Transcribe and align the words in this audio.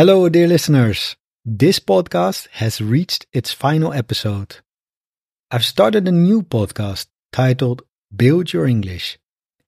Hello, 0.00 0.30
dear 0.30 0.48
listeners. 0.48 1.14
This 1.44 1.78
podcast 1.78 2.48
has 2.52 2.80
reached 2.80 3.26
its 3.34 3.52
final 3.52 3.92
episode. 3.92 4.60
I've 5.50 5.62
started 5.62 6.08
a 6.08 6.10
new 6.10 6.40
podcast 6.42 7.08
titled 7.34 7.82
Build 8.16 8.50
Your 8.50 8.64
English, 8.64 9.18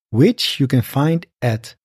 which 0.08 0.58
you 0.58 0.66
can 0.66 0.80
find 0.80 1.26
at 1.42 1.76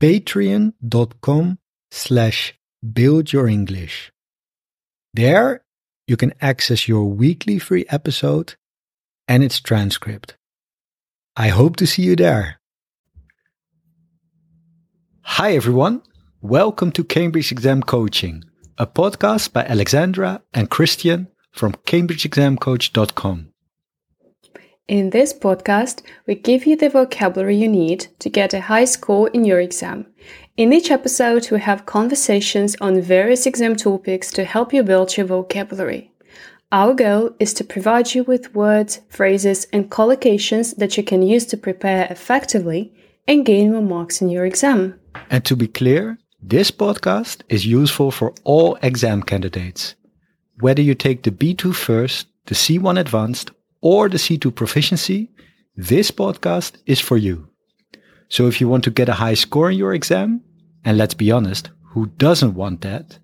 patreon.com 0.00 1.58
slash 1.90 2.54
build 2.80 3.34
your 3.34 3.46
English. 3.46 4.10
There 5.12 5.62
you 6.06 6.16
can 6.16 6.32
access 6.40 6.88
your 6.88 7.04
weekly 7.04 7.58
free 7.58 7.84
episode 7.90 8.54
and 9.28 9.44
its 9.44 9.60
transcript. 9.60 10.38
I 11.36 11.48
hope 11.48 11.76
to 11.76 11.86
see 11.86 12.04
you 12.04 12.16
there. 12.16 12.60
Hi 15.20 15.52
everyone. 15.52 16.00
Welcome 16.42 16.90
to 16.92 17.04
Cambridge 17.04 17.52
Exam 17.52 17.82
Coaching, 17.82 18.44
a 18.78 18.86
podcast 18.86 19.52
by 19.52 19.62
Alexandra 19.66 20.40
and 20.54 20.70
Christian 20.70 21.28
from 21.52 21.72
cambridgeexamcoach.com. 21.72 23.52
In 24.88 25.10
this 25.10 25.34
podcast, 25.34 26.00
we 26.26 26.36
give 26.36 26.64
you 26.64 26.76
the 26.76 26.88
vocabulary 26.88 27.56
you 27.56 27.68
need 27.68 28.06
to 28.20 28.30
get 28.30 28.54
a 28.54 28.62
high 28.62 28.86
score 28.86 29.28
in 29.28 29.44
your 29.44 29.60
exam. 29.60 30.06
In 30.56 30.72
each 30.72 30.90
episode, 30.90 31.50
we 31.50 31.60
have 31.60 31.84
conversations 31.84 32.74
on 32.80 33.02
various 33.02 33.44
exam 33.44 33.76
topics 33.76 34.30
to 34.32 34.44
help 34.44 34.72
you 34.72 34.82
build 34.82 35.18
your 35.18 35.26
vocabulary. 35.26 36.10
Our 36.72 36.94
goal 36.94 37.32
is 37.38 37.52
to 37.52 37.64
provide 37.64 38.14
you 38.14 38.24
with 38.24 38.54
words, 38.54 39.02
phrases, 39.10 39.66
and 39.74 39.90
collocations 39.90 40.74
that 40.76 40.96
you 40.96 41.02
can 41.02 41.20
use 41.20 41.44
to 41.46 41.58
prepare 41.58 42.06
effectively 42.08 42.94
and 43.28 43.44
gain 43.44 43.72
more 43.72 43.82
marks 43.82 44.22
in 44.22 44.30
your 44.30 44.46
exam. 44.46 44.98
And 45.28 45.44
to 45.44 45.54
be 45.54 45.68
clear, 45.68 46.16
this 46.42 46.70
podcast 46.70 47.42
is 47.48 47.66
useful 47.66 48.10
for 48.10 48.32
all 48.44 48.78
exam 48.82 49.22
candidates. 49.22 49.94
Whether 50.60 50.82
you 50.82 50.94
take 50.94 51.22
the 51.22 51.30
B2 51.30 51.74
first, 51.74 52.28
the 52.46 52.54
C1 52.54 52.98
advanced, 52.98 53.50
or 53.82 54.08
the 54.08 54.16
C2 54.16 54.54
proficiency, 54.54 55.30
this 55.76 56.10
podcast 56.10 56.72
is 56.86 56.98
for 57.00 57.16
you. 57.16 57.48
So 58.28 58.46
if 58.46 58.60
you 58.60 58.68
want 58.68 58.84
to 58.84 58.90
get 58.90 59.08
a 59.08 59.14
high 59.14 59.34
score 59.34 59.70
in 59.70 59.78
your 59.78 59.92
exam, 59.92 60.42
and 60.84 60.96
let's 60.96 61.14
be 61.14 61.30
honest, 61.30 61.70
who 61.82 62.06
doesn't 62.06 62.54
want 62.54 62.80
that? 62.82 63.18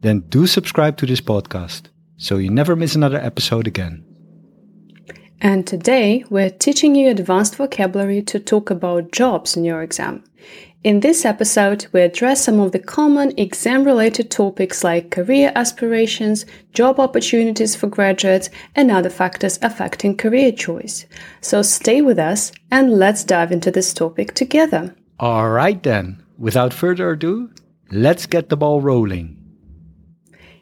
Then 0.00 0.20
do 0.28 0.46
subscribe 0.46 0.96
to 0.98 1.06
this 1.06 1.20
podcast 1.20 1.88
so 2.16 2.36
you 2.36 2.50
never 2.50 2.74
miss 2.74 2.94
another 2.94 3.18
episode 3.18 3.66
again. 3.66 4.04
And 5.40 5.66
today 5.66 6.24
we're 6.30 6.50
teaching 6.50 6.94
you 6.94 7.10
advanced 7.10 7.56
vocabulary 7.56 8.22
to 8.22 8.40
talk 8.40 8.70
about 8.70 9.12
jobs 9.12 9.56
in 9.56 9.64
your 9.64 9.82
exam. 9.82 10.24
In 10.86 11.00
this 11.00 11.24
episode, 11.24 11.88
we 11.92 12.00
address 12.02 12.44
some 12.44 12.60
of 12.60 12.70
the 12.70 12.78
common 12.78 13.36
exam 13.36 13.82
related 13.82 14.30
topics 14.30 14.84
like 14.84 15.10
career 15.10 15.50
aspirations, 15.56 16.46
job 16.74 17.00
opportunities 17.00 17.74
for 17.74 17.88
graduates, 17.88 18.50
and 18.76 18.88
other 18.88 19.10
factors 19.10 19.58
affecting 19.62 20.16
career 20.16 20.52
choice. 20.52 21.04
So 21.40 21.62
stay 21.62 22.02
with 22.02 22.20
us 22.20 22.52
and 22.70 23.00
let's 23.00 23.24
dive 23.24 23.50
into 23.50 23.72
this 23.72 23.92
topic 23.92 24.34
together. 24.34 24.94
All 25.18 25.50
right, 25.50 25.82
then, 25.82 26.22
without 26.38 26.72
further 26.72 27.10
ado, 27.10 27.50
let's 27.90 28.26
get 28.26 28.48
the 28.48 28.56
ball 28.56 28.80
rolling. 28.80 29.36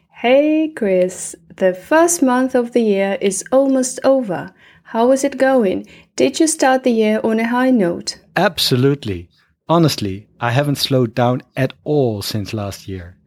Hey, 0.09 0.69
Chris, 0.75 1.35
the 1.57 1.75
first 1.75 2.23
month 2.23 2.55
of 2.55 2.71
the 2.71 2.81
year 2.81 3.19
is 3.21 3.43
almost 3.51 3.99
over. 4.03 4.51
How 4.85 5.11
is 5.11 5.23
it 5.23 5.37
going? 5.37 5.85
Did 6.15 6.39
you 6.39 6.47
start 6.47 6.83
the 6.83 6.89
year 6.89 7.21
on 7.23 7.39
a 7.39 7.47
high 7.47 7.69
note? 7.69 8.17
Absolutely. 8.35 9.29
Honestly, 9.67 10.27
I 10.39 10.51
haven't 10.51 10.75
slowed 10.75 11.15
down 11.15 11.41
at 11.55 11.73
all 11.83 12.21
since 12.21 12.53
last 12.53 12.87
year. 12.87 13.17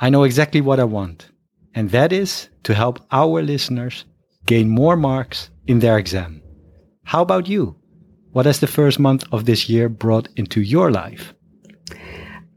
I 0.00 0.08
know 0.08 0.24
exactly 0.24 0.62
what 0.62 0.80
I 0.80 0.84
want, 0.84 1.30
and 1.74 1.90
that 1.90 2.10
is 2.10 2.48
to 2.62 2.74
help 2.74 3.00
our 3.12 3.42
listeners 3.42 4.06
gain 4.46 4.70
more 4.70 4.96
marks 4.96 5.50
in 5.66 5.80
their 5.80 5.98
exam. 5.98 6.42
How 7.04 7.20
about 7.20 7.48
you? 7.48 7.76
What 8.32 8.46
has 8.46 8.60
the 8.60 8.66
first 8.66 8.98
month 8.98 9.24
of 9.30 9.44
this 9.44 9.68
year 9.68 9.90
brought 9.90 10.28
into 10.36 10.62
your 10.62 10.90
life? 10.90 11.34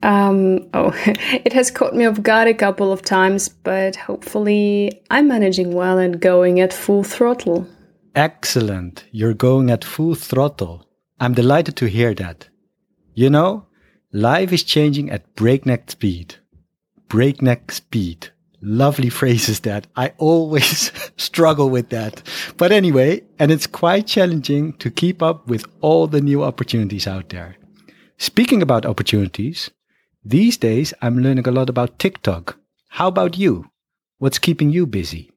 Um, 0.04 0.70
oh, 0.74 0.94
it 1.06 1.52
has 1.52 1.70
caught 1.70 1.96
me 1.96 2.06
off 2.06 2.22
guard 2.22 2.48
a 2.48 2.54
couple 2.54 2.94
of 2.94 3.02
times, 3.02 3.50
but 3.50 3.98
hopefully 3.98 5.02
I'm 5.10 5.28
managing 5.28 5.74
well 5.74 5.98
and 5.98 6.20
going 6.20 6.62
at 6.62 6.72
full 6.72 7.04
throttle. 7.04 7.68
Excellent. 8.16 9.04
You're 9.12 9.34
going 9.34 9.70
at 9.70 9.84
full 9.84 10.16
throttle. 10.16 10.88
I'm 11.20 11.34
delighted 11.34 11.76
to 11.78 11.88
hear 11.88 12.14
that. 12.16 12.48
You 13.18 13.32
know, 13.32 13.66
life 14.14 14.54
is 14.54 14.62
changing 14.62 15.10
at 15.10 15.34
breakneck 15.34 15.90
speed. 15.90 16.36
Breakneck 17.10 17.72
speed. 17.72 18.28
Lovely 18.62 19.10
phrases 19.20 19.62
that 19.62 19.88
I 19.96 20.14
always 20.20 20.92
struggle 21.18 21.72
with 21.72 21.90
that. 21.90 22.22
But 22.58 22.72
anyway, 22.72 23.24
and 23.40 23.52
it's 23.52 23.66
quite 23.66 24.06
challenging 24.06 24.74
to 24.74 24.92
keep 24.92 25.24
up 25.24 25.48
with 25.48 25.66
all 25.82 26.06
the 26.06 26.22
new 26.22 26.44
opportunities 26.44 27.08
out 27.08 27.30
there. 27.30 27.56
Speaking 28.20 28.62
about 28.62 28.86
opportunities, 28.86 29.72
these 30.24 30.56
days 30.56 30.94
I'm 31.02 31.18
learning 31.18 31.48
a 31.48 31.52
lot 31.52 31.72
about 31.72 31.98
TikTok. 31.98 32.60
How 32.90 33.08
about 33.08 33.36
you? 33.36 33.72
What's 34.20 34.38
keeping 34.38 34.70
you 34.70 34.86
busy? 34.86 35.32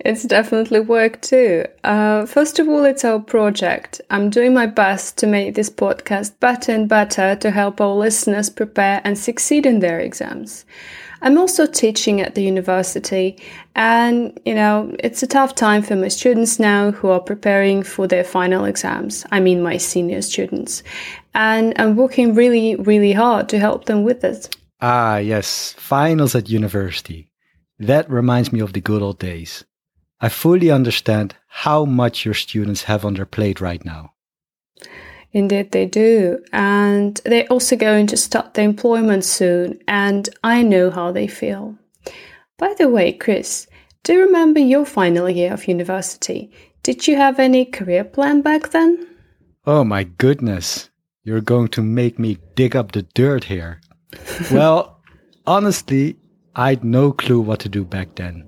It's 0.00 0.22
definitely 0.22 0.80
work 0.80 1.20
too. 1.20 1.64
Uh, 1.82 2.24
first 2.24 2.58
of 2.58 2.68
all, 2.68 2.84
it's 2.84 3.04
our 3.04 3.18
project. 3.18 4.00
I'm 4.10 4.30
doing 4.30 4.54
my 4.54 4.66
best 4.66 5.18
to 5.18 5.26
make 5.26 5.54
this 5.54 5.70
podcast 5.70 6.38
better 6.38 6.72
and 6.72 6.88
better 6.88 7.34
to 7.36 7.50
help 7.50 7.80
our 7.80 7.94
listeners 7.94 8.48
prepare 8.48 9.00
and 9.04 9.18
succeed 9.18 9.66
in 9.66 9.80
their 9.80 9.98
exams. 9.98 10.64
I'm 11.20 11.36
also 11.36 11.66
teaching 11.66 12.20
at 12.20 12.36
the 12.36 12.42
university, 12.42 13.36
and 13.74 14.38
you 14.44 14.54
know, 14.54 14.94
it's 15.00 15.22
a 15.24 15.26
tough 15.26 15.56
time 15.56 15.82
for 15.82 15.96
my 15.96 16.06
students 16.06 16.60
now 16.60 16.92
who 16.92 17.08
are 17.08 17.18
preparing 17.18 17.82
for 17.82 18.06
their 18.06 18.22
final 18.22 18.64
exams. 18.66 19.26
I 19.32 19.40
mean, 19.40 19.60
my 19.60 19.78
senior 19.78 20.22
students. 20.22 20.84
And 21.34 21.74
I'm 21.76 21.96
working 21.96 22.34
really, 22.34 22.76
really 22.76 23.12
hard 23.12 23.48
to 23.48 23.58
help 23.58 23.86
them 23.86 24.04
with 24.04 24.22
it. 24.22 24.56
Ah, 24.80 25.16
yes, 25.16 25.72
finals 25.76 26.36
at 26.36 26.48
university. 26.48 27.32
That 27.80 28.08
reminds 28.08 28.52
me 28.52 28.60
of 28.60 28.72
the 28.72 28.80
good 28.80 29.02
old 29.02 29.18
days. 29.18 29.64
I 30.20 30.28
fully 30.28 30.70
understand 30.70 31.36
how 31.46 31.84
much 31.84 32.24
your 32.24 32.34
students 32.34 32.84
have 32.84 33.04
on 33.04 33.14
their 33.14 33.26
plate 33.26 33.60
right 33.60 33.84
now. 33.84 34.12
Indeed, 35.32 35.72
they 35.72 35.86
do. 35.86 36.42
And 36.52 37.20
they're 37.24 37.46
also 37.50 37.76
going 37.76 38.06
to 38.08 38.16
start 38.16 38.54
their 38.54 38.64
employment 38.64 39.24
soon, 39.24 39.78
and 39.86 40.28
I 40.42 40.62
know 40.62 40.90
how 40.90 41.12
they 41.12 41.28
feel. 41.28 41.76
By 42.56 42.74
the 42.74 42.88
way, 42.88 43.12
Chris, 43.12 43.68
do 44.02 44.14
you 44.14 44.20
remember 44.24 44.60
your 44.60 44.84
final 44.84 45.28
year 45.28 45.52
of 45.52 45.68
university? 45.68 46.50
Did 46.82 47.06
you 47.06 47.16
have 47.16 47.38
any 47.38 47.64
career 47.64 48.04
plan 48.04 48.40
back 48.40 48.70
then? 48.70 49.06
Oh 49.66 49.84
my 49.84 50.04
goodness, 50.04 50.88
you're 51.22 51.42
going 51.42 51.68
to 51.68 51.82
make 51.82 52.18
me 52.18 52.38
dig 52.54 52.74
up 52.74 52.92
the 52.92 53.02
dirt 53.02 53.44
here. 53.44 53.80
well, 54.50 55.00
honestly, 55.46 56.16
I'd 56.56 56.82
no 56.82 57.12
clue 57.12 57.40
what 57.40 57.60
to 57.60 57.68
do 57.68 57.84
back 57.84 58.14
then. 58.14 58.47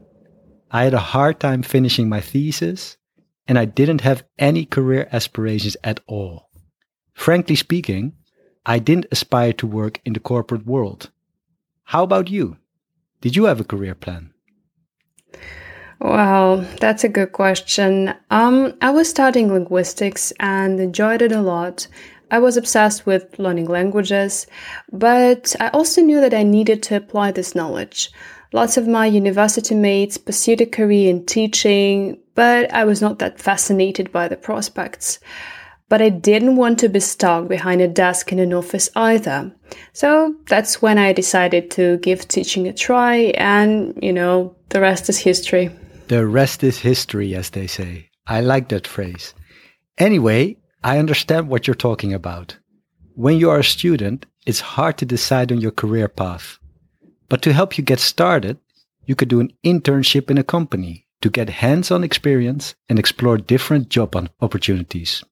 I 0.71 0.85
had 0.85 0.95
a 0.95 0.99
hard 0.99 1.41
time 1.41 1.63
finishing 1.63 2.09
my 2.09 2.21
thesis, 2.21 2.97
and 3.49 3.59
I 3.59 3.65
didn't 3.65 4.03
have 4.03 4.25
any 4.39 4.65
career 4.65 5.09
aspirations 5.11 5.77
at 5.83 6.01
all. 6.07 6.49
Frankly 7.13 7.57
speaking, 7.57 8.13
I 8.65 8.79
didn't 8.79 9.07
aspire 9.11 9.53
to 9.55 9.67
work 9.67 10.01
in 10.05 10.13
the 10.13 10.21
corporate 10.21 10.67
world. 10.67 11.11
How 11.85 12.05
about 12.05 12.31
you? 12.31 12.57
Did 13.21 13.35
you 13.35 13.45
have 13.45 13.61
a 13.61 13.65
career 13.65 13.95
plan? 13.95 14.33
Well, 16.01 16.59
that's 16.81 17.05
a 17.05 17.09
good 17.09 17.33
question. 17.33 18.15
Um, 18.31 18.75
I 18.81 18.91
was 18.91 19.11
studying 19.11 19.53
linguistics 19.53 20.33
and 20.39 20.81
enjoyed 20.81 21.21
it 21.21 21.33
a 21.33 21.43
lot. 21.43 21.89
I 22.31 22.39
was 22.39 22.57
obsessed 22.57 23.07
with 23.07 23.39
learning 23.39 23.67
languages, 23.67 24.47
but 24.93 25.55
I 25.59 25.69
also 25.69 26.01
knew 26.01 26.21
that 26.21 26.33
I 26.33 26.45
needed 26.45 26.83
to 26.85 26.97
apply 26.97 27.33
this 27.33 27.55
knowledge. 27.55 28.13
Lots 28.53 28.77
of 28.77 28.89
my 28.89 29.07
university 29.07 29.77
mates 29.77 30.19
pursued 30.19 30.61
a 30.61 30.67
career 30.67 31.09
in 31.09 31.25
teaching, 31.25 32.19
but 32.35 32.73
I 32.75 32.85
was 32.85 33.01
not 33.01 33.21
that 33.21 33.39
fascinated 33.39 34.11
by 34.11 34.27
the 34.27 34.37
prospects. 34.37 35.21
But 35.89 36.03
I 36.03 36.09
didn't 36.09 36.57
want 36.57 36.79
to 36.81 36.89
be 36.89 37.01
stuck 37.01 37.49
behind 37.49 37.81
a 37.81 37.89
desk 37.89 38.33
in 38.33 38.39
an 38.39 38.53
office 38.53 38.91
either. 38.97 39.53
So 39.93 40.35
that's 40.47 40.83
when 40.83 40.99
I 40.99 41.13
decided 41.13 41.71
to 41.73 41.99
give 41.99 42.27
teaching 42.27 42.67
a 42.67 42.73
try, 42.73 43.33
and, 43.37 43.97
you 44.03 44.13
know, 44.13 44.55
the 44.71 44.81
rest 44.81 45.09
is 45.09 45.19
history. 45.19 45.71
The 46.09 46.27
rest 46.27 46.65
is 46.65 46.79
history, 46.79 47.35
as 47.35 47.51
they 47.51 47.67
say. 47.69 48.11
I 48.27 48.41
like 48.41 48.69
that 48.69 48.87
phrase. 48.87 49.35
Anyway, 49.99 50.57
I 50.83 50.99
understand 50.99 51.49
what 51.49 51.67
you're 51.67 51.75
talking 51.75 52.15
about. 52.15 52.57
When 53.15 53.37
you 53.37 53.51
are 53.51 53.59
a 53.59 53.65
student, 53.65 54.27
it's 54.47 54.61
hard 54.61 54.97
to 54.99 55.07
decide 55.07 55.53
on 55.53 55.61
your 55.61 55.73
career 55.73 56.09
path. 56.09 56.60
But 57.31 57.41
to 57.43 57.55
help 57.55 57.79
you 57.79 57.85
get 57.85 58.01
started, 58.01 58.59
you 59.07 59.15
could 59.15 59.29
do 59.29 59.41
an 59.41 59.53
internship 59.65 60.31
in 60.31 60.37
a 60.37 60.45
company 60.45 61.07
to 61.23 61.31
get 61.31 61.49
hands 61.49 61.91
on 61.91 62.05
experience 62.05 62.75
and 62.89 62.99
explore 62.99 63.39
different 63.39 63.89
job 63.89 64.29
opportunities. 64.41 65.25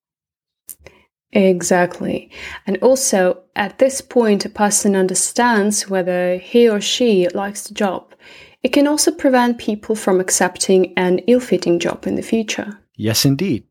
Exactly. 1.33 2.31
And 2.67 2.79
also, 2.79 3.43
at 3.55 3.79
this 3.79 4.01
point, 4.01 4.47
a 4.47 4.49
person 4.49 4.97
understands 4.97 5.91
whether 5.91 6.39
he 6.39 6.69
or 6.69 6.81
she 6.81 7.29
likes 7.35 7.65
the 7.65 7.75
job. 7.75 8.15
It 8.63 8.73
can 8.73 8.87
also 8.87 9.11
prevent 9.11 9.59
people 9.59 9.95
from 9.95 10.21
accepting 10.21 10.95
an 10.97 11.19
ill 11.27 11.41
fitting 11.41 11.79
job 11.79 12.07
in 12.07 12.15
the 12.15 12.23
future. 12.23 12.79
Yes, 12.97 13.25
indeed. 13.25 13.65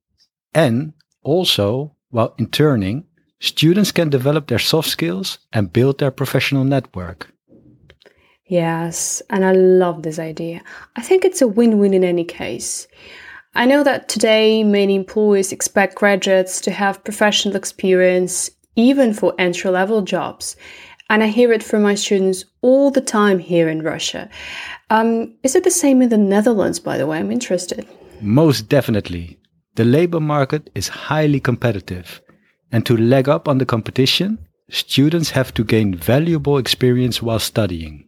And 0.53 0.93
also, 1.23 1.95
while 2.09 2.35
interning, 2.37 3.05
students 3.39 3.91
can 3.91 4.09
develop 4.09 4.47
their 4.47 4.59
soft 4.59 4.89
skills 4.89 5.39
and 5.51 5.73
build 5.73 5.99
their 5.99 6.11
professional 6.11 6.63
network. 6.63 7.33
Yes, 8.47 9.21
and 9.29 9.43
I 9.43 9.51
love 9.51 10.03
this 10.03 10.19
idea. 10.19 10.61
I 10.95 11.01
think 11.01 11.25
it's 11.25 11.41
a 11.41 11.47
win 11.47 11.79
win 11.79 11.93
in 11.93 12.03
any 12.03 12.23
case. 12.23 12.87
I 13.55 13.65
know 13.65 13.83
that 13.83 14.07
today 14.07 14.63
many 14.63 14.95
employers 14.95 15.51
expect 15.51 15.95
graduates 15.95 16.61
to 16.61 16.71
have 16.71 17.03
professional 17.03 17.55
experience 17.55 18.51
even 18.75 19.13
for 19.13 19.33
entry 19.37 19.71
level 19.71 20.01
jobs. 20.01 20.55
And 21.09 21.23
I 21.23 21.27
hear 21.27 21.51
it 21.51 21.63
from 21.63 21.81
my 21.81 21.95
students 21.95 22.45
all 22.61 22.91
the 22.91 23.01
time 23.01 23.39
here 23.39 23.67
in 23.67 23.81
Russia. 23.81 24.29
Um, 24.89 25.33
is 25.43 25.55
it 25.55 25.63
the 25.63 25.71
same 25.71 26.01
in 26.01 26.09
the 26.09 26.17
Netherlands, 26.17 26.79
by 26.79 26.97
the 26.97 27.07
way? 27.07 27.17
I'm 27.17 27.31
interested. 27.31 27.87
Most 28.21 28.69
definitely. 28.69 29.39
The 29.75 29.85
labor 29.85 30.19
market 30.19 30.69
is 30.75 30.87
highly 30.87 31.39
competitive. 31.39 32.21
And 32.71 32.85
to 32.85 32.97
leg 32.97 33.29
up 33.29 33.47
on 33.47 33.57
the 33.57 33.65
competition, 33.65 34.37
students 34.69 35.31
have 35.31 35.53
to 35.55 35.63
gain 35.63 35.95
valuable 35.95 36.57
experience 36.57 37.21
while 37.21 37.39
studying. 37.39 38.06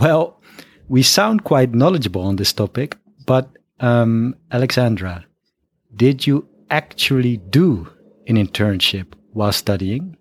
Well, 0.00 0.40
we 0.88 1.02
sound 1.02 1.44
quite 1.44 1.74
knowledgeable 1.74 2.22
on 2.22 2.36
this 2.36 2.52
topic, 2.52 2.96
but 3.24 3.50
um, 3.80 4.36
Alexandra, 4.52 5.24
did 5.94 6.26
you 6.26 6.46
actually 6.70 7.38
do 7.38 7.88
an 8.26 8.36
internship 8.36 9.14
while 9.32 9.52
studying? 9.52 10.16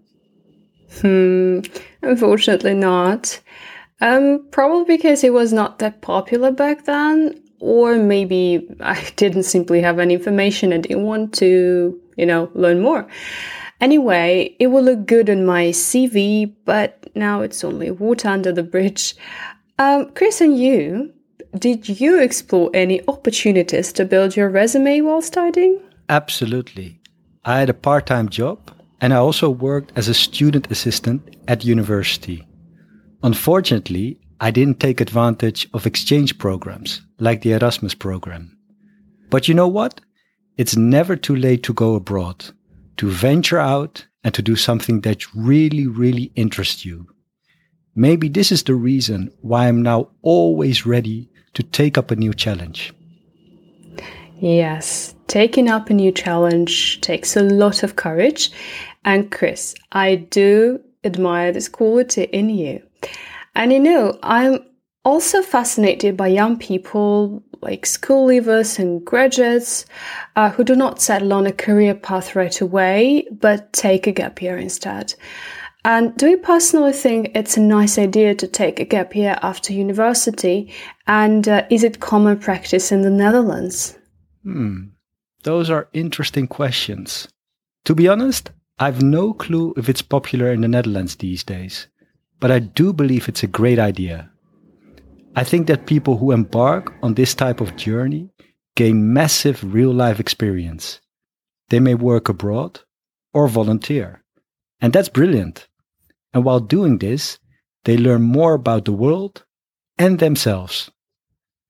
Hmm, 1.02 1.60
unfortunately 2.02 2.74
not. 2.74 3.42
Um, 4.02 4.48
probably 4.52 4.98
because 4.98 5.24
it 5.24 5.34
was 5.34 5.52
not 5.52 5.80
that 5.80 6.02
popular 6.02 6.52
back 6.52 6.86
then, 6.86 7.42
or 7.60 7.98
maybe 7.98 8.68
I 8.80 9.06
didn't 9.18 9.44
simply 9.44 9.82
have 9.82 10.00
any 10.00 10.14
information 10.14 10.72
and 10.72 10.84
didn't 10.84 11.04
want 11.04 11.34
to, 11.36 12.00
you 12.16 12.26
know, 12.26 12.50
learn 12.54 12.80
more. 12.80 13.08
Anyway, 13.82 14.56
it 14.58 14.68
will 14.68 14.84
look 14.84 15.06
good 15.06 15.30
on 15.30 15.46
my 15.46 15.66
CV, 15.66 16.54
but 16.64 17.10
now 17.14 17.42
it's 17.42 17.64
only 17.64 17.92
water 17.92 18.30
under 18.30 18.54
the 18.54 18.64
bridge. 18.64 19.16
Um, 19.78 20.12
Chris 20.14 20.40
and 20.40 20.58
you, 20.58 21.14
did 21.58 22.00
you 22.00 22.22
explore 22.22 22.70
any 22.74 23.02
opportunities 23.08 23.92
to 23.94 24.06
build 24.06 24.36
your 24.36 24.50
resume 24.50 25.02
while 25.02 25.22
studying? 25.22 25.80
Absolutely. 26.08 27.00
I 27.44 27.60
had 27.60 27.70
a 27.70 27.74
part 27.74 28.06
time 28.06 28.30
job 28.30 28.72
and 29.02 29.14
I 29.14 29.18
also 29.18 29.50
worked 29.50 29.92
as 29.98 30.08
a 30.08 30.14
student 30.14 30.72
assistant 30.72 31.36
at 31.48 31.66
university. 31.66 32.48
Unfortunately, 33.24 34.18
I 34.40 34.52
didn't 34.52 34.80
take 34.80 35.02
advantage 35.02 35.68
of 35.74 35.86
exchange 35.86 36.38
programs 36.38 37.02
like 37.20 37.42
the 37.42 37.54
Erasmus 37.54 37.96
program. 37.96 38.58
But 39.30 39.48
you 39.48 39.54
know 39.54 39.68
what? 39.68 40.02
It's 40.58 40.78
never 40.78 41.16
too 41.16 41.36
late 41.36 41.64
to 41.64 41.74
go 41.74 41.96
abroad, 41.96 42.46
to 42.98 43.10
venture 43.10 43.60
out 43.60 44.06
and 44.24 44.34
to 44.34 44.42
do 44.42 44.56
something 44.56 45.02
that 45.02 45.34
really, 45.36 45.88
really 45.88 46.32
interests 46.36 46.86
you. 46.86 47.08
Maybe 47.96 48.28
this 48.28 48.52
is 48.52 48.64
the 48.64 48.76
reason 48.76 49.32
why 49.42 49.68
I'm 49.68 49.82
now 49.82 50.10
always 50.22 50.86
ready 50.86 51.30
to 51.54 51.64
take 51.64 51.98
up 51.98 52.12
a 52.12 52.16
new 52.16 52.34
challenge. 52.34 52.94
Yes, 54.40 55.16
taking 55.28 55.70
up 55.70 55.90
a 55.90 55.94
new 55.94 56.12
challenge 56.12 57.00
takes 57.00 57.38
a 57.38 57.42
lot 57.42 57.84
of 57.84 57.96
courage. 57.96 58.52
And 59.06 59.32
Chris, 59.32 59.76
I 59.94 60.16
do 60.16 60.82
admire 61.06 61.54
this 61.54 61.70
quality 61.70 62.24
in 62.24 62.50
you. 62.50 62.84
And 63.56 63.72
you 63.72 63.80
know, 63.80 64.20
I'm 64.24 64.60
also 65.06 65.42
fascinated 65.42 66.18
by 66.18 66.28
young 66.28 66.58
people 66.58 67.42
like 67.62 67.86
school 67.86 68.28
leavers 68.28 68.78
and 68.78 69.06
graduates 69.06 69.86
uh, 70.36 70.50
who 70.50 70.64
do 70.64 70.76
not 70.76 71.02
settle 71.02 71.32
on 71.32 71.48
a 71.48 71.54
career 71.54 71.96
path 71.96 72.36
right 72.36 72.60
away, 72.60 73.26
but 73.32 73.72
take 73.72 74.06
a 74.06 74.12
gap 74.12 74.42
year 74.42 74.58
instead. 74.58 75.16
And 75.86 76.18
do 76.18 76.28
you 76.28 76.38
personally 76.38 76.94
think 76.94 77.30
it's 77.36 77.58
a 77.58 77.62
nice 77.62 78.00
idea 78.00 78.34
to 78.34 78.48
take 78.48 78.80
a 78.80 78.86
gap 78.86 79.16
year 79.16 79.38
after 79.44 79.72
university? 79.72 80.74
And 81.06 81.48
uh, 81.48 81.68
is 81.70 81.84
it 81.84 82.00
common 82.00 82.40
practice 82.40 82.92
in 82.92 83.04
the 83.04 83.12
Netherlands? 83.12 83.96
Hmm, 84.42 84.86
those 85.44 85.70
are 85.70 85.88
interesting 85.94 86.48
questions. 86.48 87.28
To 87.84 87.94
be 87.94 88.08
honest, 88.08 88.50
I've 88.80 89.04
no 89.04 89.32
clue 89.32 89.76
if 89.78 89.88
it's 89.88 90.02
popular 90.02 90.52
in 90.52 90.62
the 90.62 90.68
Netherlands 90.68 91.18
these 91.18 91.44
days, 91.44 91.86
but 92.40 92.50
I 92.50 92.58
do 92.58 92.92
believe 92.92 93.30
it's 93.30 93.44
a 93.44 93.48
great 93.48 93.78
idea. 93.78 94.32
I 95.36 95.44
think 95.44 95.68
that 95.68 95.86
people 95.86 96.18
who 96.18 96.32
embark 96.32 96.96
on 97.04 97.14
this 97.14 97.36
type 97.36 97.62
of 97.62 97.76
journey 97.76 98.32
gain 98.76 99.14
massive 99.14 99.64
real 99.72 99.94
life 99.94 100.20
experience. 100.20 101.00
They 101.70 101.80
may 101.80 101.94
work 101.94 102.28
abroad 102.28 102.80
or 103.36 103.48
volunteer. 103.48 104.24
And 104.82 104.92
that's 104.92 105.10
brilliant. 105.10 105.68
And 106.36 106.44
while 106.44 106.60
doing 106.60 106.98
this, 106.98 107.40
they 107.86 107.98
learn 107.98 108.22
more 108.22 108.56
about 108.56 108.84
the 108.84 108.92
world 108.92 109.46
and 109.98 110.20
themselves. 110.20 110.92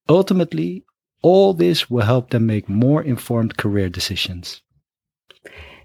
Ultimately, 0.09 0.83
all 1.21 1.53
this 1.53 1.89
will 1.89 2.03
help 2.03 2.31
them 2.31 2.47
make 2.47 2.67
more 2.67 3.03
informed 3.03 3.57
career 3.57 3.89
decisions. 3.89 4.63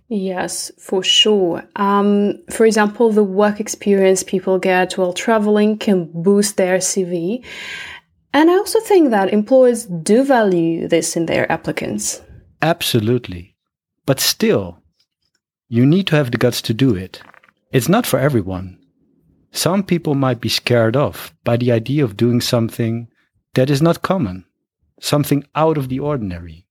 Yes, 0.08 0.72
for 0.78 1.02
sure. 1.02 1.62
Um, 1.76 2.42
for 2.50 2.64
example, 2.64 3.12
the 3.12 3.22
work 3.22 3.60
experience 3.60 4.22
people 4.22 4.58
get 4.58 4.96
while 4.96 5.12
traveling 5.12 5.76
can 5.76 6.10
boost 6.12 6.56
their 6.56 6.78
CV. 6.78 7.44
And 8.32 8.50
I 8.50 8.54
also 8.54 8.80
think 8.80 9.10
that 9.10 9.32
employers 9.32 9.84
do 9.84 10.24
value 10.24 10.88
this 10.88 11.16
in 11.16 11.26
their 11.26 11.50
applicants. 11.52 12.22
Absolutely. 12.62 13.56
But 14.06 14.20
still, 14.20 14.82
you 15.68 15.84
need 15.84 16.06
to 16.08 16.16
have 16.16 16.30
the 16.30 16.38
guts 16.38 16.62
to 16.62 16.74
do 16.74 16.94
it. 16.94 17.20
It's 17.72 17.88
not 17.88 18.06
for 18.06 18.18
everyone. 18.18 18.78
Some 19.52 19.82
people 19.82 20.14
might 20.14 20.40
be 20.40 20.48
scared 20.48 20.96
off 20.96 21.34
by 21.44 21.56
the 21.56 21.70
idea 21.72 22.04
of 22.04 22.16
doing 22.16 22.40
something 22.40 23.08
that 23.54 23.70
is 23.70 23.80
not 23.80 24.02
common, 24.02 24.44
something 25.00 25.44
out 25.54 25.78
of 25.78 25.88
the 25.88 26.00
ordinary. 26.00 26.66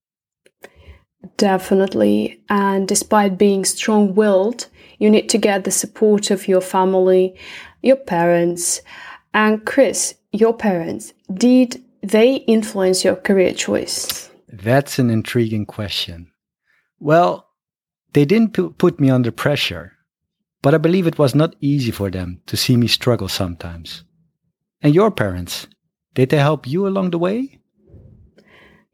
Definitely. 1.38 2.42
And 2.50 2.88
despite 2.88 3.38
being 3.38 3.66
strong 3.66 4.16
willed, 4.16 4.68
you 4.98 5.10
need 5.10 5.30
to 5.30 5.38
get 5.38 5.64
the 5.64 5.72
support 5.72 6.32
of 6.32 6.48
your 6.48 6.62
family, 6.62 7.36
your 7.82 7.98
parents. 7.98 8.82
And 9.34 9.66
Chris, 9.66 10.16
your 10.32 10.54
parents, 10.54 11.14
did 11.34 11.82
they 12.02 12.36
influence 12.36 13.04
your 13.04 13.16
career 13.16 13.54
choice? 13.54 14.30
That's 14.48 15.00
an 15.00 15.10
intriguing 15.10 15.66
question. 15.66 16.32
Well, 17.00 17.48
they 18.14 18.26
didn't 18.26 18.78
put 18.78 19.00
me 19.00 19.10
under 19.10 19.32
pressure. 19.32 19.94
But 20.62 20.74
I 20.74 20.78
believe 20.78 21.08
it 21.08 21.18
was 21.18 21.34
not 21.34 21.56
easy 21.62 21.92
for 21.92 22.10
them 22.10 22.42
to 22.48 22.58
see 22.58 22.76
me 22.76 22.88
struggle 22.88 23.28
sometimes. 23.28 24.04
And 24.82 24.94
your 24.94 25.12
parents, 25.12 25.68
did 26.14 26.30
they 26.30 26.38
help 26.38 26.68
you 26.68 26.88
along 26.88 27.12
the 27.12 27.20
way? 27.20 27.60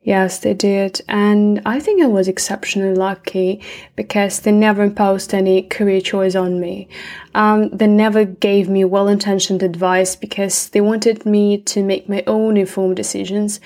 Yes, 0.05 0.38
they 0.38 0.53
did. 0.53 1.01
And 1.10 1.63
I 1.65 1.79
think 1.79 2.03
I 2.03 2.05
was 2.05 2.27
exceptionally 2.27 2.93
lucky 2.93 3.63
because 3.95 4.41
they 4.41 4.51
never 4.51 4.84
imposed 4.84 5.34
any 5.34 5.63
career 5.63 6.00
choice 6.00 6.36
on 6.36 6.60
me. 6.60 6.88
Um, 7.34 7.69
they 7.69 7.88
never 7.88 8.24
gave 8.24 8.69
me 8.69 8.86
well 8.86 9.07
intentioned 9.07 9.63
advice 9.63 10.15
because 10.15 10.69
they 10.69 10.81
wanted 10.81 11.25
me 11.25 11.57
to 11.63 11.81
make 11.81 12.07
my 12.07 12.24
own 12.27 12.55
informed 12.55 12.98
decisions. 12.98 13.60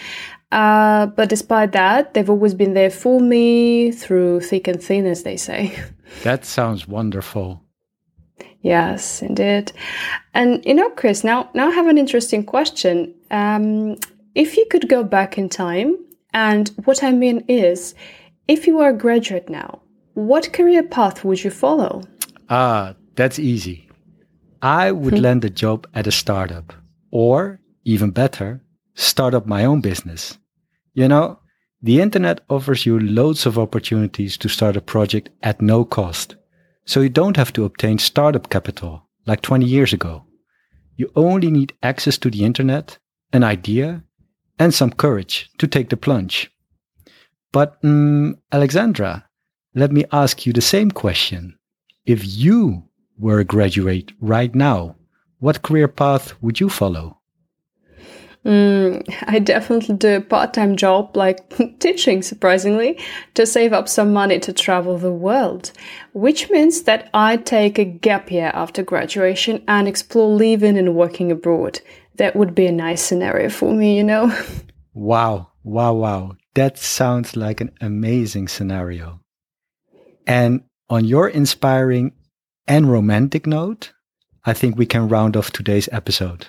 Uh, 0.49 1.07
but 1.07 1.27
despite 1.27 1.73
that, 1.73 2.13
they've 2.13 2.29
always 2.29 2.53
been 2.53 2.73
there 2.73 2.89
for 2.89 3.19
me 3.19 3.91
through 3.91 4.39
thick 4.39 4.69
and 4.69 4.81
thin, 4.81 5.05
as 5.05 5.23
they 5.23 5.35
say. 5.37 5.77
That 6.23 6.43
sounds 6.43 6.87
wonderful. 6.87 7.61
Yes, 8.61 9.21
indeed. 9.21 9.71
And 10.33 10.65
you 10.65 10.73
know, 10.73 10.89
Chris, 10.91 11.23
now 11.23 11.49
now 11.53 11.69
I 11.69 11.71
have 11.71 11.87
an 11.87 11.97
interesting 11.97 12.43
question. 12.43 13.13
Um, 13.31 13.97
if 14.35 14.57
you 14.57 14.65
could 14.69 14.89
go 14.89 15.03
back 15.03 15.37
in 15.37 15.49
time, 15.49 15.95
and 16.33 16.69
what 16.85 17.03
I 17.03 17.11
mean 17.11 17.43
is, 17.47 17.95
if 18.47 18.67
you 18.67 18.79
are 18.79 18.89
a 18.89 18.97
graduate 18.97 19.49
now, 19.49 19.81
what 20.13 20.53
career 20.53 20.83
path 20.83 21.23
would 21.23 21.43
you 21.43 21.51
follow? 21.51 22.03
Ah, 22.49 22.95
that's 23.15 23.39
easy. 23.39 23.89
I 24.61 24.91
would 24.91 25.17
hmm. 25.17 25.23
land 25.23 25.45
a 25.45 25.49
job 25.49 25.87
at 25.93 26.07
a 26.07 26.11
startup, 26.11 26.73
or 27.11 27.59
even 27.85 28.11
better, 28.11 28.61
start 28.95 29.33
up 29.33 29.45
my 29.45 29.63
own 29.65 29.81
business. 29.81 30.37
You 30.93 31.07
know, 31.07 31.39
the 31.81 32.01
internet 32.01 32.41
offers 32.49 32.85
you 32.85 32.99
loads 32.99 33.45
of 33.45 33.57
opportunities 33.57 34.37
to 34.37 34.49
start 34.49 34.75
a 34.75 34.81
project 34.81 35.29
at 35.43 35.61
no 35.61 35.85
cost. 35.85 36.35
So 36.89 37.01
you 37.01 37.09
don't 37.09 37.37
have 37.37 37.53
to 37.53 37.65
obtain 37.65 37.99
startup 37.99 38.49
capital 38.49 39.07
like 39.27 39.43
20 39.43 39.63
years 39.63 39.93
ago. 39.93 40.25
You 40.97 41.11
only 41.15 41.51
need 41.51 41.75
access 41.83 42.17
to 42.17 42.31
the 42.31 42.43
internet, 42.43 42.97
an 43.31 43.43
idea, 43.43 44.03
and 44.57 44.73
some 44.73 44.93
courage 44.93 45.51
to 45.59 45.67
take 45.67 45.89
the 45.89 45.97
plunge. 45.97 46.49
But, 47.51 47.77
um, 47.83 48.37
Alexandra, 48.51 49.29
let 49.75 49.91
me 49.91 50.03
ask 50.11 50.47
you 50.47 50.51
the 50.51 50.61
same 50.61 50.89
question. 50.89 51.59
If 52.07 52.25
you 52.25 52.85
were 53.19 53.39
a 53.39 53.45
graduate 53.45 54.11
right 54.19 54.55
now, 54.55 54.95
what 55.37 55.61
career 55.61 55.87
path 55.87 56.33
would 56.41 56.59
you 56.59 56.69
follow? 56.69 57.18
Mm, 58.45 59.03
I 59.27 59.39
definitely 59.39 59.95
do 59.95 60.15
a 60.15 60.21
part 60.21 60.53
time 60.53 60.77
job 60.77 61.17
like 61.17 61.39
teaching, 61.79 62.21
surprisingly, 62.21 62.97
to 63.33 63.45
save 63.45 63.73
up 63.73 63.89
some 63.89 64.13
money 64.13 64.39
to 64.39 64.53
travel 64.53 64.97
the 64.97 65.11
world, 65.11 65.71
which 66.13 66.49
means 66.49 66.83
that 66.83 67.09
I 67.13 67.37
take 67.37 67.77
a 67.77 67.83
gap 67.83 68.31
year 68.31 68.51
after 68.53 68.81
graduation 68.81 69.63
and 69.67 69.87
explore 69.87 70.29
living 70.29 70.77
and 70.77 70.95
working 70.95 71.31
abroad. 71.31 71.81
That 72.15 72.35
would 72.35 72.55
be 72.55 72.65
a 72.65 72.71
nice 72.71 73.01
scenario 73.01 73.49
for 73.49 73.73
me, 73.73 73.97
you 73.97 74.03
know? 74.03 74.35
Wow, 74.95 75.51
wow, 75.63 75.93
wow. 75.93 76.35
That 76.55 76.77
sounds 76.77 77.37
like 77.37 77.61
an 77.61 77.71
amazing 77.79 78.49
scenario. 78.49 79.21
And 80.27 80.63
on 80.89 81.05
your 81.05 81.29
inspiring 81.29 82.11
and 82.67 82.91
romantic 82.91 83.47
note, 83.47 83.93
I 84.45 84.53
think 84.53 84.77
we 84.77 84.85
can 84.85 85.07
round 85.07 85.37
off 85.37 85.51
today's 85.51 85.87
episode. 85.91 86.47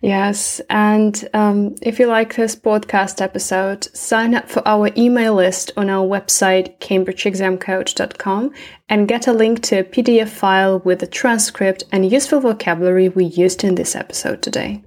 Yes, 0.00 0.60
and 0.68 1.28
um, 1.34 1.74
if 1.82 1.98
you 1.98 2.06
like 2.06 2.34
this 2.34 2.56
podcast 2.56 3.20
episode, 3.20 3.84
sign 3.96 4.34
up 4.34 4.48
for 4.48 4.66
our 4.66 4.90
email 4.96 5.34
list 5.34 5.72
on 5.76 5.88
our 5.88 6.06
website, 6.06 6.78
cambridgeexamcoach.com, 6.80 8.52
and 8.88 9.08
get 9.08 9.26
a 9.26 9.32
link 9.32 9.62
to 9.62 9.80
a 9.80 9.84
PDF 9.84 10.28
file 10.28 10.80
with 10.80 11.00
the 11.00 11.06
transcript 11.06 11.84
and 11.92 12.10
useful 12.10 12.40
vocabulary 12.40 13.08
we 13.08 13.24
used 13.24 13.64
in 13.64 13.74
this 13.74 13.96
episode 13.96 14.42
today. 14.42 14.82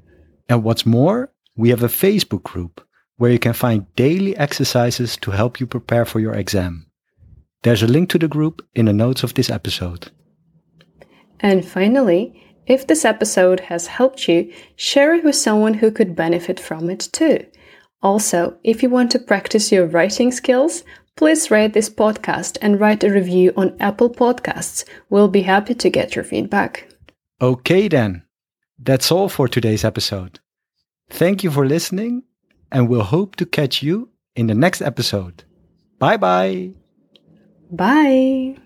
And 0.50 0.64
what's 0.64 0.86
more, 0.86 1.32
we 1.56 1.70
have 1.70 1.84
a 1.84 1.88
Facebook 1.88 2.44
group 2.44 2.86
where 3.18 3.32
you 3.32 3.40
can 3.40 3.54
find 3.54 3.94
daily 3.96 4.38
exercises 4.38 5.18
to 5.18 5.32
help 5.32 5.60
you 5.60 5.66
prepare 5.68 6.06
for 6.06 6.20
your 6.20 6.34
exam. 6.34 6.86
There's 7.64 7.84
a 7.84 7.88
link 7.88 8.10
to 8.12 8.20
the 8.20 8.28
group 8.28 8.66
in 8.76 8.86
the 8.86 8.94
notes 8.94 9.24
of 9.24 9.34
this 9.34 9.50
episode. 9.50 10.12
And 11.40 11.66
finally, 11.66 12.44
if 12.68 12.86
this 12.86 13.06
episode 13.06 13.62
has 13.62 13.88
helped 13.88 14.28
you, 14.28 14.52
share 14.76 15.16
it 15.16 15.24
with 15.24 15.36
someone 15.36 15.76
who 15.76 15.90
could 15.90 16.16
benefit 16.16 16.60
from 16.60 16.90
it 16.90 17.10
too. 17.12 17.46
Also, 18.02 18.58
if 18.64 18.84
you 18.84 18.90
want 18.90 19.10
to 19.12 19.20
practice 19.20 19.72
your 19.72 19.88
writing 19.88 20.32
skills, 20.32 20.84
please 21.16 21.50
rate 21.50 21.74
this 21.74 21.90
podcast 21.90 22.58
and 22.62 22.80
write 22.80 23.04
a 23.04 23.12
review 23.12 23.52
on 23.58 23.76
Apple 23.80 24.10
Podcasts. 24.10 24.86
We'll 25.10 25.28
be 25.30 25.42
happy 25.42 25.74
to 25.74 25.90
get 25.90 26.16
your 26.16 26.24
feedback. 26.24 26.88
Okay, 27.42 27.88
then. 27.88 28.24
That's 28.78 29.12
all 29.12 29.30
for 29.30 29.48
today's 29.48 29.84
episode. 29.84 30.40
Thank 31.10 31.44
you 31.44 31.50
for 31.50 31.66
listening, 31.66 32.24
and 32.72 32.88
we'll 32.88 33.02
hope 33.02 33.36
to 33.38 33.46
catch 33.46 33.82
you 33.82 34.10
in 34.36 34.48
the 34.48 34.54
next 34.54 34.82
episode. 34.82 35.44
Bye 35.98 36.18
bye. 36.18 36.72
Bye. 37.72 38.58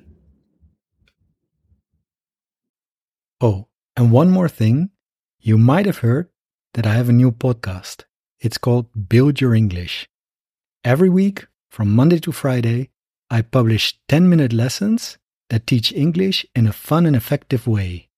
Oh, 3.40 3.68
and 4.02 4.12
one 4.12 4.32
more 4.32 4.50
thing 4.50 4.90
you 5.40 5.60
might 5.60 5.86
have 5.86 6.00
heard 6.00 6.28
that 6.74 6.88
I 6.88 6.94
have 6.96 7.08
a 7.08 7.20
new 7.22 7.32
podcast. 7.32 8.06
It's 8.40 8.58
called 8.58 8.88
Build 9.08 9.40
Your 9.40 9.54
English. 9.54 10.10
Every 10.84 11.08
week, 11.08 11.46
from 11.70 11.96
Monday 11.96 12.18
to 12.22 12.32
Friday, 12.32 12.90
I 13.30 13.44
publish 13.44 14.00
10 14.10 14.28
minute 14.28 14.54
lessons 14.54 15.20
that 15.52 15.68
teach 15.68 15.94
English 15.94 16.48
in 16.56 16.66
a 16.66 16.74
fun 16.74 17.06
and 17.06 17.16
effective 17.16 17.68
way. 17.68 18.10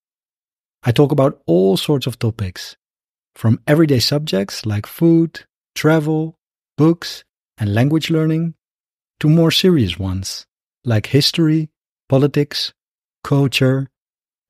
I 0.84 0.94
talk 0.94 1.12
about 1.12 1.42
all 1.48 1.76
sorts 1.76 2.08
of 2.08 2.18
topics, 2.18 2.78
from 3.36 3.60
everyday 3.68 4.00
subjects 4.00 4.66
like 4.66 4.86
food, 4.86 5.44
travel, 5.76 6.40
books, 6.78 7.26
and 7.58 7.76
language 7.76 8.10
learning, 8.10 8.54
to 9.20 9.28
more 9.28 9.52
serious 9.52 10.00
ones 10.00 10.46
like 10.86 11.08
history, 11.08 11.70
politics, 12.08 12.72
culture, 13.26 13.90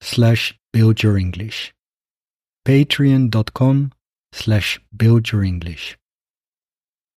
slash 0.00 0.58
build 0.72 1.02
your 1.02 1.16
English. 1.16 1.74
Patreon.com 2.66 3.92
slash 4.32 4.80
build 4.96 5.32
your 5.32 5.42
English. 5.44 5.96